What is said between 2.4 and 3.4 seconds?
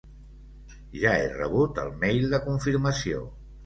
confirmació.